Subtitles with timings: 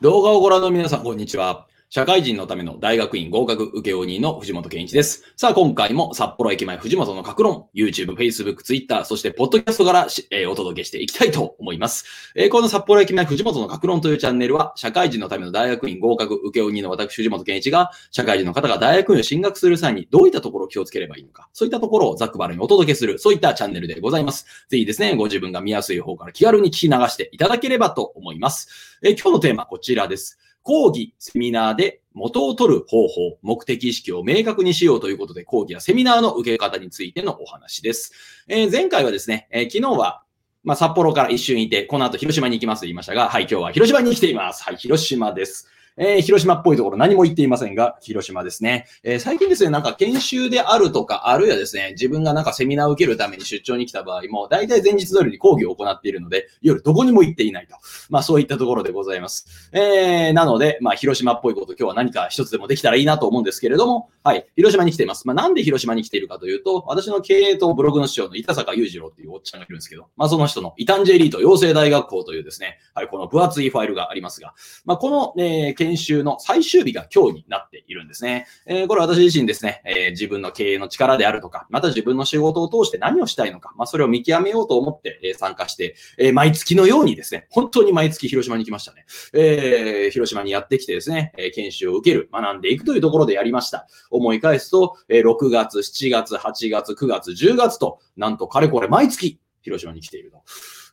[0.00, 1.66] 動画をご覧の皆さん、こんにちは。
[1.92, 5.24] 社会人のための大学院合格受け鬼の藤本健一です。
[5.36, 12.04] さあ、今回も札幌駅前藤本の格論、YouTube、Facebook、Twitter、そしてポッドキャストから、えー、お届けしていきたいと思います。
[12.36, 24.46] えー、この札幌駅前藤本の格論というチャンネルは、社会人のための大学院合格受け鬼の私藤本健一が、社会人の方が大学院を進学する際にどういったところを気をつければいいのか、そういったところをざっくばらにお届けする、そういったチャンネルでございます。
[24.68, 28.68] ぜひですね、ご自分が見やすい方から気軽に聞き流していただければと思います。
[29.02, 30.38] えー、今日のテーマこちらです。
[30.62, 38.12] 講義、セミナーで元を取る方法、目的意識を明確にしようということで、講義やセミナーの受け方についてのお話です。
[38.48, 40.22] えー、前回はですね、えー、昨日は、
[40.62, 44.62] まあ、札幌から一瞬いて、この後広島に行きますと言いましたが、はい、今日は広島に来ています。
[44.64, 45.68] はい、広島です。
[45.96, 48.86] えー、広島っぽいところ何も言っていませんが、広島ですね。
[49.02, 57.76] えー、最近ですね、なんか研修であるとか、あるいはですね、自分がなんかセミナーを受けるために出張に来た場合も、大体前日通りに講義を行っているので、夜どこにも行っていないと。
[58.08, 59.70] まあそういったところでございます。
[59.72, 65.26] えー、なので、まあ広島っぽいこと今日は何か一つでもできたらいいなと思うんですけれども、はい、広島に来ています。
[65.26, 74.54] まあなんで広島に来ているかというと、私の経営とブログの師匠の板坂裕次郎っていうおっちゃんがいるんですけど、まあその人のイタンジェリート養成大学校というですね、はい、この分厚いファイルがありますが、
[74.84, 78.46] まあこの、えー、研修の最終日が今日になっているんですね。
[78.66, 89.06] えー、これ私自身ですね、えー、自分の経営の力であるとか、また自分の仕事を通して何をしたいのか、まあ、それを見極めようと思って、え参加して、え毎月のようにですね、本当に毎月広島に来ましたね。
[89.32, 93.86] えー、広島にやってきてですね、え研修を受ける、学んでいくというところでやりました。
[94.10, 100.42] 思い返すと、え6月、7月、8月、9月、10月と、なんとかれこれ毎月広島に来ていると。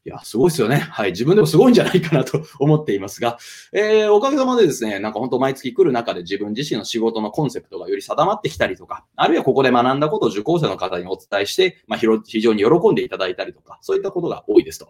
[0.08, 0.78] いや、すごいですよね。
[0.78, 1.12] はい。
[1.12, 3.38] 自分でもすごいんじゃないかなと 思っていますが、
[3.74, 14.88] えー、おかげさまでですね、なんか本当毎月来る中で自分自身の仕事のコンセプトがより定まってきたりとか、あるいはここで学んだことを受講生の方にお伝えして、まあ、非常に喜んでいただいたりとか、そういったことが多いですと。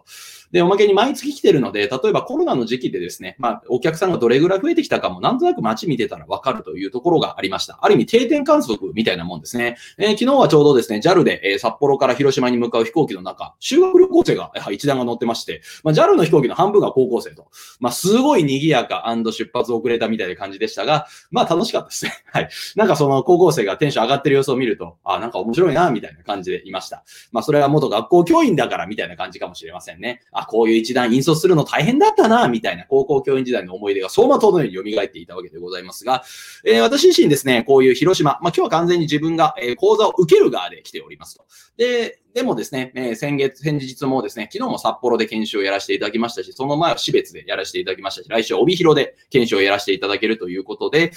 [0.52, 7.80] で、おまけに毎月来てるので、例えばコロナの時期でですね、まあ、お客さんがどれぐらい増えてきたかも、なんとなく街見てたらわかるというところがありました。
[7.82, 9.78] ある意味定点観測みたいなもんですね。
[9.98, 17.48] えー、昨日はちょうどですね、JAL で、え、札幌から広島に向かう飛行機の中、修学旅行生が一段が乗ってまして、まあ、JAL の飛行機の半分が高校生と。
[17.80, 22.12] まあ、すごい賑やか出発遅れたみたいな感じでしたが、まあ、楽しかったですね。
[22.32, 22.48] はい。
[22.76, 27.04] なんかその高校生がテンション上がってる様子を見ると、あ、なんか面白いな、みたいな感じでいました。
[27.32, 30.20] まあ、それは元学校教員だからみたいな感じかもしれませんね。
[30.32, 36.22] あ、こういう一段引率するの大変だったな、みたいな高校教員時代の思い出が走馬灯のように蘇っていたわけでございますが、
[36.64, 41.44] えー、私自身ですね、こういう広島、まあ、今日は完全に自分が、え、講座を受ける側で来ておりますと。
[41.76, 51.10] で、でもですね、え、先月、先日もですね、昨日も札幌で研修をやらせていただきましたし、その前は私別でやらせていただきましたし、来週は帯広で研修をやらせていただけるということで、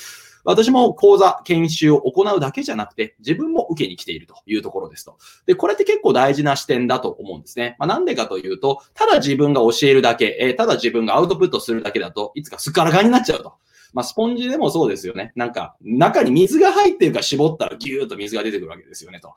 [0.45, 5.19] 私も講座、研修を行うだけじゃなくて、自分も受けに来ているというところですと。
[5.45, 7.75] で、これって結構大事な視点だと思うんですね。
[7.77, 13.53] まあ、なんでかというと、ただ自分が教えるだけ、えー、ただ自分がアウトプットするだけだといつかすっからかになっちゃうと。
[13.93, 15.31] まあ、スポンジでもそうですよね。
[15.35, 19.33] なんか、中に水が入ってるから絞ったらギューッと水が出てくるわけですよねと。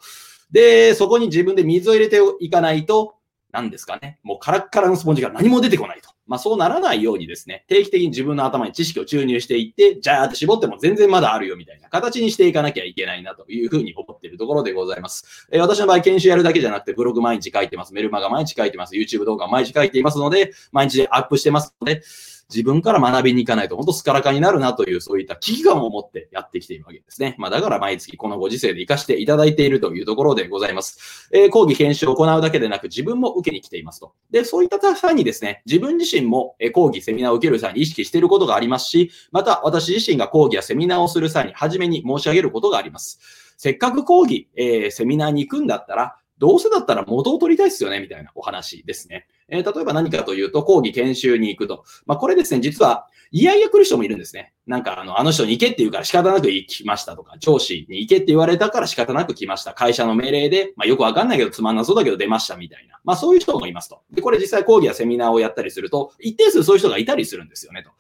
[0.51, 3.17] で、そこに自分で水を入れていかないと、
[3.55, 4.19] 何ですかね。
[4.25, 6.11] もうカラッカラのスポンジが何も出てこないと。
[6.27, 15.47] まあそうならないようにですね、定期的に自分の頭に知識を注入していって、じゃあって絞っても全然まだあるよみたいな形にしていかなきゃいけないなというふうに思っているところでございます。
[15.53, 17.95] えー、私の場合研修やるだけじゃなくてブログ毎日書いてます。
[17.95, 18.95] メルマガ毎日書いてます。
[18.95, 22.03] YouTube 動画毎日書いていますので、毎日アップしてますので、
[22.51, 27.35] 自分から学びに行かないと本当スカラカになるなというそういった危機感を持ってやってきているわけですね。
[27.39, 31.29] まあだから毎月このご時世で活かしていただいているというところでございます。
[31.33, 34.13] えー、講義研修を行うだけでなく自分も受けに来ていますと。
[34.31, 43.19] で、そういった際にですね、自分自身も講義、セミナーを受ける際に意識していることがありますし、また私自身が講義やセミナーをする際に初めに申し上げることがあります。
[43.57, 49.27] せっかく講義、えー、セミナーに行くんだったら、どうせだったら元を取りたいですよね、みたいなお話ですね。
[49.49, 51.85] えー、例えば何かというと、講義研修に行くと。
[52.07, 54.53] まあ、これですね、実は、いやいや来る人もいるんですね。
[54.67, 59.75] なんか、あの、あの人に行けって言うから仕方なく行きましたとか、上司に行けって言われたから仕方なく来ました。
[59.75, 63.01] 会社の命令で、まあ、よくわかんないけどつまんなそうだけど出ましたみたいな。
[63.05, 64.03] まあ、そういう人もいますと。
[64.13, 67.91] で、これ実際講義やセミナーをやったりすると、一定数そういう人がいたりするんですよね、と。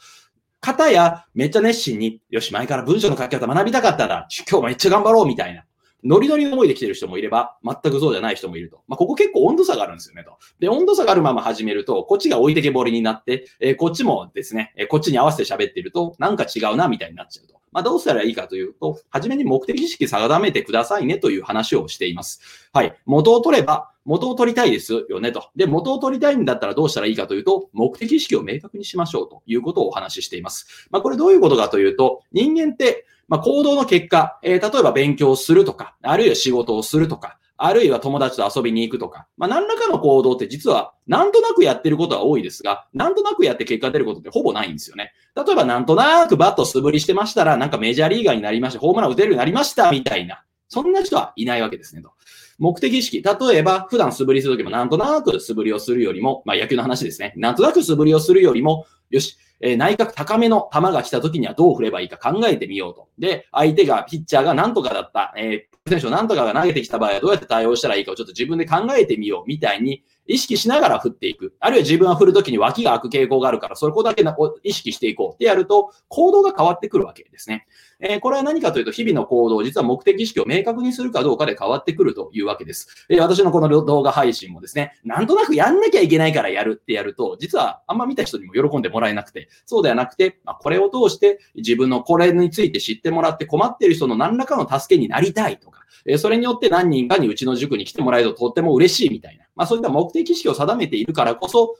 [0.60, 5.64] 方や、めっちゃ熱心に、よし、前から文章の書き方学びたかったら、今日めっちゃ頑張ろうみたいな。
[6.04, 8.82] ノリノリの思いで来てる人もいれば、全くそうじゃない人もいると。
[8.86, 10.38] まあ、ここ結構温度差があるんですよね、と。
[10.60, 17.54] で、温度差があるまま始めると、こっちが置いてけぼりになって、えー、こっちもですね、えー、こっちに合わせて喋ってると、なんか違うな、みたいになっちゃうと。
[17.74, 22.40] まあ、どうしたらいいかというと、初めに目的意識定めてくださいねという話をしています。
[22.72, 22.96] はい。
[23.04, 25.50] 元を取れば、元を取りたいですよねと。
[25.56, 30.86] で、元を取りたいんだったらどうしたらいいかというと、目的意識を明確にしましょうということをお話ししています。
[30.90, 45.12] まあ、これどういうことかというと、人間って、まあ、行動の結果、えー、例えば勉強するとか、あるいは仕事をするとか、あるいは友達と遊びに行くとか、まあ、何らかの行動って実は、なんとなくやってることは多いですが、なんとなくやって結果出ることってほぼないんですよね。
[45.36, 50.42] 例えば、なんとなくバット素振りしてましたら、なんかメジャーリーガーになりました、ホームラン打てるようになりました、みたいな。
[50.68, 52.10] そんな人はいないわけですね、と。
[52.58, 53.22] 目的意識。
[53.22, 57.32] 例えば、普段素振りするときもなんとなく素振りをするよりも、まあ野球の話ですね。
[57.36, 63.08] なんとなく素振りをするよりも、よし、えー、内角高めの球が来た時にはどう振ればいいか考えてみようと。
[63.18, 71.54] で、相手が、ピッチャーが何とかだった、えー、選手をなんとかが投げてきた場合はどうやって対応したらいいかをちょっと自分で考えてみようみたいに意識しながら振っていく。
[71.60, 74.24] あるいは自分は振るときに脇が開く傾向があるから、そこだけ
[74.62, 77.66] 意識していこうってやると、行動が変わってくるわけですね。
[78.00, 83.06] えー、これは何かというと、日々の行動、実は目的意識を明確にするかどうかで変わってくるというわけです。
[83.08, 101.76] えー、私のこの動画配信もですね、なんとなくやんなきゃいけないからやるってやると、実はあんま見た人にも喜んでもらえなくて、そうではなくて、まあ、これを通して自分のこれについて知ってもらって困っている人の何らかの助けになりたいとか、えー、それによって何人かにうちの塾に来てもらえるととっても嬉しいみたいな、まあそういった目的意識を定めているからこそ、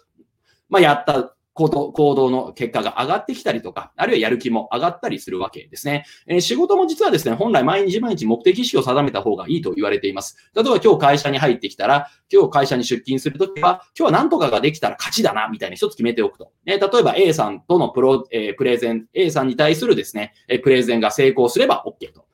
[0.69, 6.05] まあやった行動行動の結果が上がってきたりとか、あるいはやる気も上がったりするわけですね。
[6.26, 10.37] えー、仕事も実はですね、本来毎日毎日目的意識を定めた方がいいと言われています。
[10.55, 16.50] 例えば今日会社に入ってきたら、今日会社に出勤するときは、今日は何とかができたら勝ちだな、みたいに一つ決めておくと。
[16.67, 22.27] えー、例えば A さんとのプロ、えー、プレゼン、A さんに対するですね、えプレゼンが成功すれば OK と。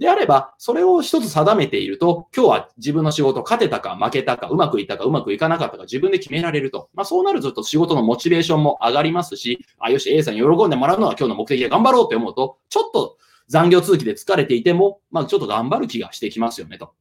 [0.00, 6.88] であれば、それを一つ定めていると、今日は自分の仕事勝てたか負けたか、うまくいったかうまくいかなかったか自分で決められると。
[6.94, 13.18] まあそうなると仕事のモチベーションも上がりますし、あ、よし、A さんに喜んでもらうのは今日の目的で頑張ろうって思うと、ちょっと
[13.48, 16.94] 残業続きで疲れていても、まあちょっと頑張る気がしてきますよねと。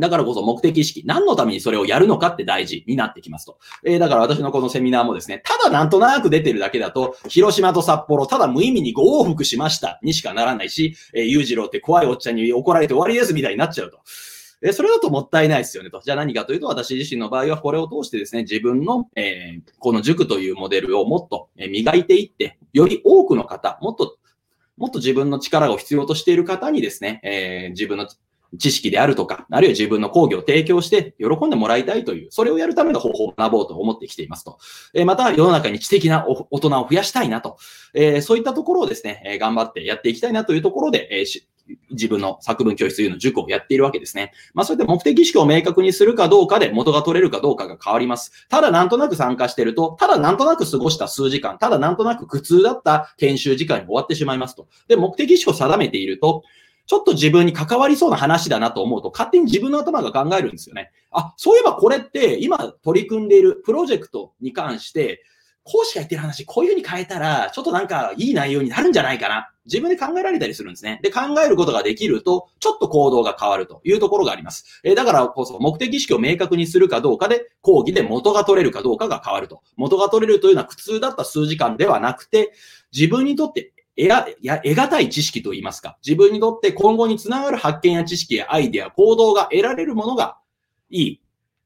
[0.00, 3.58] だからこそ目的意識、何のためにそれをやるのかって大事になってきますと。
[3.84, 14.00] えー、だから私のこのセミナーもですね、ただなんとなく出てるだけだと、広島と札幌、ただ無意味にご往復しましたにしかならないし、えー、裕次郎って怖いおっちゃんに怒られて終わりですみたいになっちゃうと。
[14.62, 16.02] えそれだともったいないですよねと。
[16.04, 24.18] じゃあ何かというと、私自身の場合はこれを通してですね、自分の、えー、この塾というモデルをもっと磨いていって、より多くの方、もっと、
[24.76, 28.06] もっと自分の力を必要としている方にですね、えー、自分の
[28.58, 34.58] 知識であるとか、あるいは自分の講義を提供して喜んでもらいたいという、それをやるための方法を学ぼうと思ってきていますと。
[34.94, 37.58] えまた、世の中に知的な大人を増やしたいなと。
[37.94, 41.24] えそういったところをですね、え頑張ってやっていきたいなというところで、え
[41.90, 44.32] 自分の作文教室というの塾をやっているわけですね。
[44.54, 48.46] まあそういった目的意識を明確にするかどうかで元が取れるかどうかが変わります。
[48.48, 54.68] ただなんとなく参加してると、ただなんとなく過ごした数時間、ただなんとなく苦痛だった研修時間に終わってしまいますと。
[54.88, 56.42] で、目的意識を定めていると、
[56.90, 60.90] ちょっと自分に関わりそうな話だなと思うと、勝手に自分の頭が考えるんですよね。
[61.12, 65.22] あ、そういえばこれって今取り組んでいるプロジェクトに関して、
[65.62, 69.52] 講師が言ってる話、こういうふうに変えたら、ちょっとなんかいい内容になるんじゃないかな。
[69.66, 70.98] 自分で考えられたりするんですね。
[71.00, 74.80] で、考えることができると、ちょっと行動が変わるというところがあります。
[74.82, 79.62] えー、だからこそ、目的意識を明確にするかどうかで、講義で元が取れるかどうかが変わると。
[79.76, 82.52] 元が取れるというのは苦痛だった数時間ではなくて、
[82.92, 90.38] 自分にとって得ら、や、得難い知識といいますか、自分にとって今後につながる発見や知識やアイデア、行動が得られるものが、
[90.88, 91.20] いい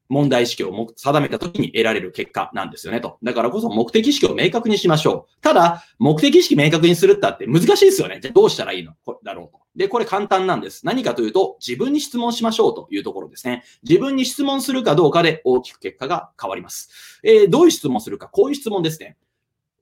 [0.07, 3.17] 問題意識を定めたときに得られる結果なんですよね、と。
[3.23, 5.41] だからこそ目的意識を明確にしましょう。
[5.41, 8.19] ただ、目的意識明確にするったって難しいですよね。
[8.21, 8.93] じゃあどうしたらいいの？
[9.23, 9.65] だろうと。
[9.75, 10.85] で、これ簡単なんです。
[10.85, 13.63] 何かというと、自分に質問しましょうというところですね。
[13.81, 17.19] 自分に質問するかどうかで大きく結果が変わります。
[17.23, 18.27] えー、どういう質問するか。
[18.27, 19.17] こういう質問ですね。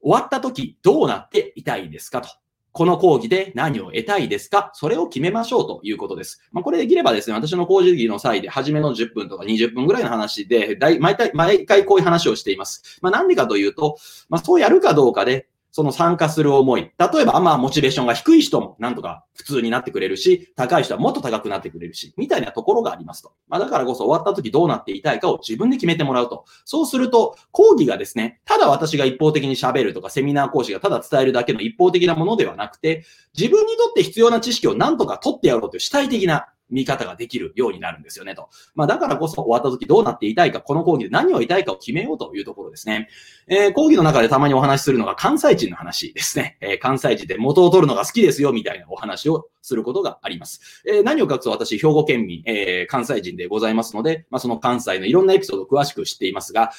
[0.02, 2.30] 終わった時どうなっていたいですかと。
[2.74, 4.72] この講義で何を得たいですか？
[4.74, 6.42] それを決めましょうということです。
[6.52, 12.98] まあ、これできればですね、私の講義の際で、初めの10分とか20分ぐらいの話で、毎回、毎回こういう話をしています。
[13.02, 16.82] まあ、なんでかというと、まあ、そうやるかどうかで、その参加する思い。
[16.82, 23.34] 例えば、まあ、モチベーションが低い人もなんとか普通になってくれるし、高い人はもっと高くなってくれるし、みたいなところがありますと。
[23.48, 26.46] まあ、だからこそ終わった時どうなっていたいかを自分で決めてもらうと。
[26.64, 33.04] そうすると、講義がですね、ただ私が一方的に喋るとか、セミナー講師がただ伝えるだけの一方的なものではなくて、
[33.36, 38.50] 自分にとって必要な知識をなんとか取ってやろうという主体的な見方ができるようになるんですよね、と。
[38.76, 43.10] まあ、だからこそ終わった時どうなっていたいか、この講義で何を言いたいかを決めようというところですね。
[43.48, 46.58] えー、講義の中でたまにお話しするのが関西人の話ですね。
[46.62, 50.84] えー、関西人で元を取るのが好きですよ、みたいなお話をすることがあります。
[50.86, 56.72] えー、何を隠す私、兵庫県民、え、関西人でございますので、まあ、その関西のいろんなエピソードを詳しく知っていますが、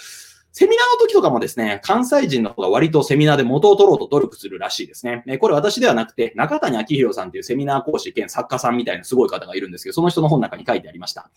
[0.57, 5.25] セミナーの時とかもですね、関西人の方が割とセミナーで元を取ろうと努力するらしいですね。
[5.41, 11.29] これ私ではなくて、中谷明宏さんというセミナー講師兼作家さんみたいなすごい方がいるんですけど、その人の本の中に書いてありました。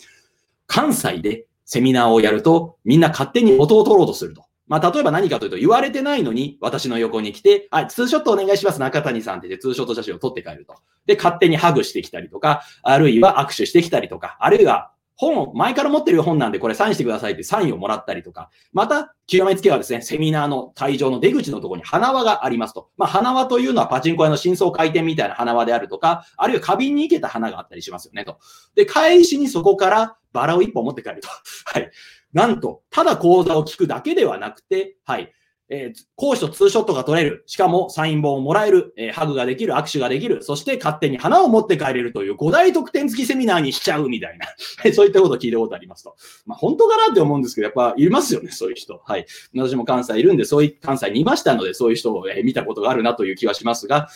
[0.68, 4.44] 関西でセミナーをやると、みんな勝手に元を取ろうとすると。
[4.68, 10.76] まあ、例えば何かというと、言われてないのに、私の横に来て、はい、ツーショットお願いします、中谷さんって言って、ツーショット写真を撮って帰ると。
[11.08, 22.90] で、勝手にハグしてきたりとか、あるいは握手してきたりとか、あるいは本を前から持ってる本なんでこれサインしてくださいってサインをもらったりとか、また、極めつけはですね、セミナーの会場の出口のところに花輪がありますと。
[22.98, 28.38] まあ、花輪というのはパチンコ屋の真相回転みたいな花輪であるとか、あるいは花瓶に行けた花があったりしますよねと。
[28.76, 31.28] で、返しにそこからバラを一本持って帰ると。
[31.66, 31.92] はい。
[32.32, 35.34] なんと、ただ講座を聞くだけではなくて、はい。
[35.70, 37.44] えー、講師とツーショットが取れる。
[37.46, 38.94] しかも、サイン本をもらえる。
[38.96, 39.74] えー、ハグができる。
[39.74, 40.42] 握手ができる。
[40.42, 44.48] そして、勝手に花を持って帰れるという5大特典付きセミナーにしちゃうみたいな。
[44.94, 46.16] そういったことを聞いたことありますと。
[46.46, 49.02] まあ、本当かなって思うんですけど、やっぱいますよね、そういう人。
[49.04, 49.26] はい。
[49.54, 54.08] 私も関西いるんで、そういう、関西にいましたので、そういう人を、えー、見たことがあるなという気はしますが、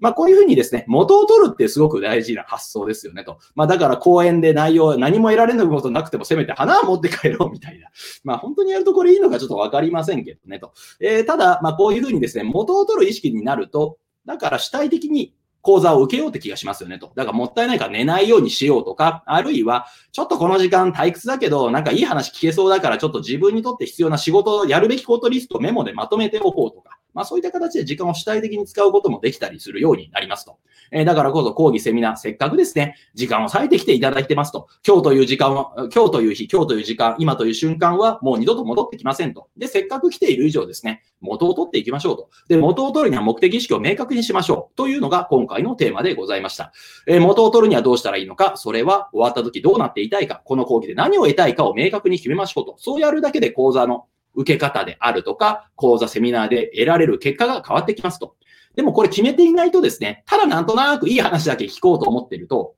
[0.00, 3.38] まあ、こういうふうにですね、元を取るってすごく大事な発想ですよねと。
[3.54, 7.88] まあ、だから講演で内容、何も得られることなくてもせめて花を持って帰ろうみたいな。
[8.24, 10.72] まあ、本当にやるとこれいいのかちょっとわかりませんけどねと。
[11.00, 17.12] えー、ただ、まあ、こういうふうにですね、元を取る意識になると、だから主体的に講座を受けようって気がしますよねと。
[17.14, 26.99] だからもったいないから寝ないようにしようとか、あるいは、ちょっとこの時間退屈だけど、なんかいい話聞けそうだから、ちょっと自分にとって必要な仕事をやるべきことリストをメモでまとめておこうとか。
[27.14, 30.58] まあそういった形で時間を主体的に使うこともできたりするようになりますと。
[30.92, 34.68] えー、だからこそ講義、セミナー、せっかくですね、時間を割いてきていただいてますと。
[34.86, 39.48] 今日という時間は、今日という日、今日という時間、今という瞬間はもう二度と戻ってきませんと。
[39.56, 42.30] で、せっかく来ている以上ですね、元を取っていきましょうと。
[42.48, 44.76] で、元を取るには目的意識を明確にしましょう。
[44.76, 46.72] というのが今回のテーマでございました。
[47.06, 52.74] えー、元を取るにはどうしたらいいのか、それは終わった時どうなっていたいか、この講義で何を得たいかを明確に決めましょうと。
[52.78, 58.36] そうやるだけで講座の受け方であるとか、講座、セミナーで得られる結果が変わってきますと。
[58.74, 62.74] でもこれ決めていないとですね、ただなんとなくいい話だけ聞こうと思ってると、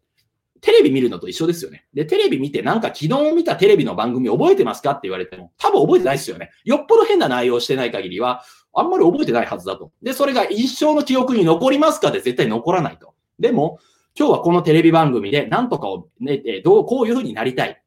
[0.62, 1.86] テレビ見るのと一緒ですよね。
[1.92, 6.50] で、テレビ見てなんか昨日見たテレビの番組覚えてますかって言われても、多分覚えてないですよね。
[6.64, 9.92] よっぽど変な内容してない限りは、あんまり覚えてないはずだと。
[10.02, 13.12] で、それが一生の記憶に残りますかで絶対残らないと。
[13.40, 13.80] でも、
[14.16, 17.81] 今日はこのテレビ番組で何とかをね、どう、こういうふうになりたい。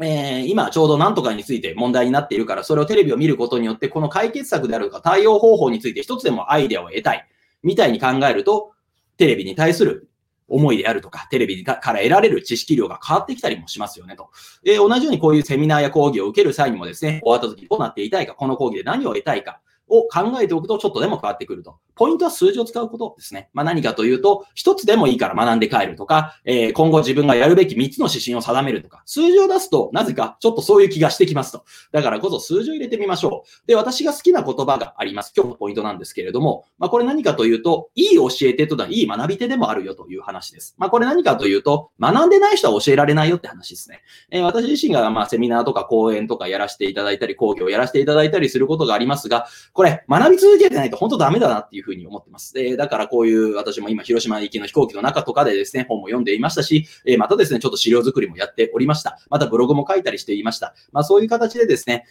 [0.00, 7.28] えー、今ちょうど何とかについて問題になっているから、それをテレビを見ることによって、この解決策であるとか対応方法について一つでもアイデアを得たい、
[7.62, 8.72] みたいに考えると、
[9.16, 10.08] テレビに対する
[10.48, 14.30] 思いであるとか、テレビから得られる知識量が変わってきたりもしますよねと。
[14.62, 21.76] で、同じようにこういうセミナーや講義を受ける際にもですね、終わった時どうなっていたいか、この講義で何を得たいか、を考えておくとちょっとでも変わってくると。
[21.94, 23.50] ポイントは数字を使うことですね。
[23.52, 31.64] まあ、何かというと、一つでもいいから学んで帰るとか、えー、今後自分がやるべき三つの指針を定めるとか、数字を出すと、なぜかちょっとそういう気がしてきますと。
[31.92, 33.66] だからこそ数字を入れてみましょう。
[33.66, 35.32] で、私が好きな言葉があります。
[35.36, 40.74] 今日のポイントなんですけれども、まあ、これ何かというと、いい教えてといいい学び手でもあるよという話です。
[40.78, 44.00] まあ、これ何かというと、学んでない人は教えられないよって話ですね。
[44.30, 52.52] えー、私自身がまセミナーとか講演とかやらせていただいたり、講義をやらせていただいたりすることがありますが、これ学び続けてないと本当ダメだなっていうふうに思ってます。
[52.52, 59.18] で、だからこういう、私も今広島行きの飛行機の中とかでですね、本も読んでいましたし、えまたですね、ちょっと資料作りもやっておりました。
[59.30, 60.74] またブログも書いたりしていました。
[60.92, 62.04] まあそういう形でですね、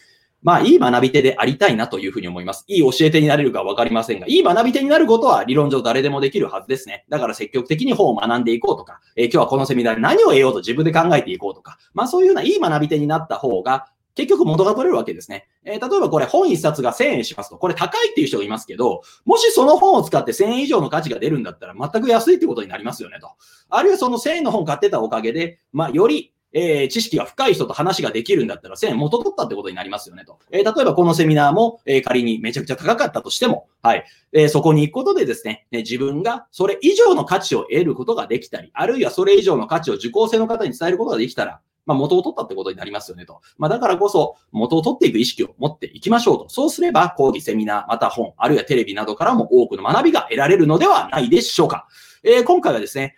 [0.43, 2.65] まあ、いい学び手でありたいなというふうに思います。
[2.67, 7.05] いい教え手になれるかわかりませんが、いい学び手になることは理論上誰でもできるはずですね。
[7.09, 15.47] だから積極的に本を学んでいこうとか、えー、今日はこのセミナーで何を得ようと自分で考えていこうとか、まあそういうようないい学び手になった方が、結局元が取れるわけですね。
[15.63, 23.31] えー、例えばこれ本一冊が1000円しますと、これ高いっていう人がいますけど、もしその本を使って1000円以上の価値が出るんだったら全く安いってことになりますよねと。
[23.69, 30.39] あるいはその1000円の本買ってたおかげで、まあよりえー、知識が深い人と話ができるんだったら1000円元取ったってことになりますよねと。
[30.51, 34.05] えー、例えばこのセミナーも、えー、仮にめちゃくちゃ高かったとしても、はい。
[34.33, 43.41] え、そこに行くことでですね、ね、自分がそれ以上の価値を得ることができたり、あるいはそれ以上の価値を受講生の方に伝えることができたら、まあ、元を取ったってことになりますよねと。
[43.57, 46.49] まあ、だからこそ、元を取っていく意識を持っていきましょうと。
[46.49, 51.87] そうすれば、講義、セミナー、また本、あるいはテレビなどからも多くの学びが得られるのではないでしょうか。
[52.23, 53.15] えー、今回はですね、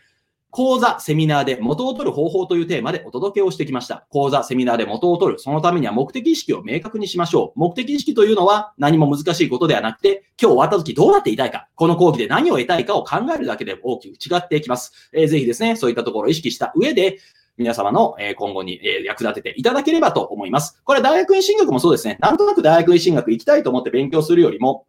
[0.53, 4.05] 講座、セミナーで元を取る方法というテーマでお届けをしてきました。
[4.12, 5.39] 講座、セミナーで元を取る。
[5.39, 7.60] そのためには目的意識を明確にしましょう。
[7.60, 15.10] 目的意識というのは何も難しいことではなくて、今日終わった時どうなっていたいか、この講義で何を得たいかを考えるだけで大きく違っていきます。
[15.12, 17.17] えー、ぜひですね、そういったところを意識した上で、
[17.57, 20.81] 皆様の今後に役立てていただければと思います。
[20.83, 22.17] これ大学院進学もそうですね。
[22.19, 24.86] なんとなく大学院進学行きたいと思って勉強するよりも、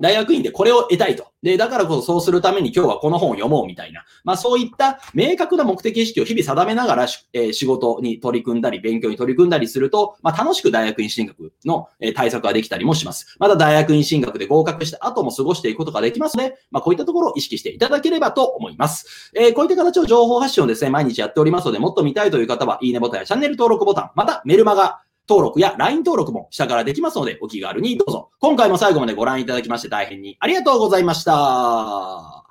[0.00, 1.26] 大学院でこれを得たいと。
[1.42, 4.04] で、だからこそそうするために今日はこの本を読もうみたいな。
[4.24, 13.36] まあそういった明確な目的意識を日々定めながら、えー、仕事に取り組んだり、勉強に取り組んだりすると、まあ楽しく大学院進学の、え対策ができたりもします。
[13.38, 19.32] また大学院進学で合格した後も過ごしていくことができますので、まあこういったところを意識していただければと思います。
[19.34, 25.00] えー、こういった形の情報発信をですね、毎日やっておりますので、もっと見たいという方は、いいねボタンやチャンネル登録ボタン、またメルマガ、
[25.30, 28.30] 登録や LINE 登録も下からできますので、お気軽にどうぞ。
[28.40, 32.49] 今回も最後までご覧いただきまして大変にありがとうございました。